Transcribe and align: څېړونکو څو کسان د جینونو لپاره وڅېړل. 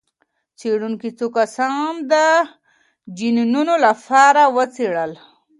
څېړونکو 0.59 1.07
څو 1.17 1.25
کسان 1.35 1.91
د 2.11 2.13
جینونو 3.17 3.73
لپاره 3.85 4.41
وڅېړل. 4.55 5.11